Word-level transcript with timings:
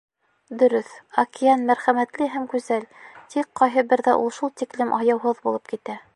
Дөрөҫ, 0.61 0.87
океан 1.23 1.67
мәрхәмәтле 1.67 2.29
һәм 2.37 2.49
гүзәл, 2.55 2.89
тик 3.35 3.53
ҡайһы 3.63 3.85
берҙә 3.93 4.19
ул 4.25 4.35
шул 4.41 4.55
тиклем 4.63 4.99
аяуһыҙ 5.01 5.47
булып 5.47 5.75
китә. 5.75 6.05